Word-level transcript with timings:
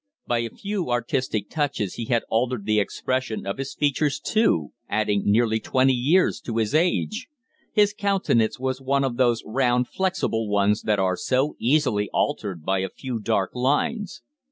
By 0.25 0.39
a 0.39 0.49
few 0.49 0.89
artistic 0.89 1.47
touches 1.47 1.93
he 1.93 2.05
had 2.05 2.23
altered 2.27 2.65
the 2.65 2.79
expression 2.79 3.45
of 3.45 3.59
his 3.59 3.75
features 3.75 4.19
too 4.19 4.71
adding 4.89 5.21
nearly 5.25 5.59
twenty 5.59 5.93
years 5.93 6.41
to 6.41 6.57
his 6.57 6.73
age. 6.73 7.27
His 7.71 7.93
countenance 7.93 8.59
was 8.59 8.81
one 8.81 9.03
of 9.03 9.17
those 9.17 9.43
round, 9.45 9.87
flexible 9.89 10.49
ones 10.49 10.81
that 10.81 10.97
are 10.97 11.15
so 11.15 11.55
easily 11.59 12.09
altered 12.13 12.65
by 12.65 12.79
a 12.79 12.89
few 12.89 13.19
dark 13.19 13.53
lines. 13.53 14.23